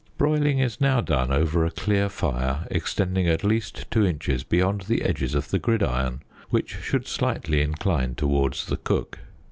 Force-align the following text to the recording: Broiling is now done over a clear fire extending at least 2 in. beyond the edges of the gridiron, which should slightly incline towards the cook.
Broiling 0.17 0.57
is 0.57 0.81
now 0.81 0.99
done 0.99 1.31
over 1.31 1.63
a 1.63 1.69
clear 1.69 2.09
fire 2.09 2.65
extending 2.71 3.27
at 3.27 3.43
least 3.43 3.85
2 3.91 4.03
in. 4.03 4.19
beyond 4.49 4.81
the 4.87 5.03
edges 5.03 5.35
of 5.35 5.49
the 5.51 5.59
gridiron, 5.59 6.23
which 6.49 6.75
should 6.81 7.05
slightly 7.07 7.61
incline 7.61 8.15
towards 8.15 8.65
the 8.65 8.77
cook. 8.77 9.19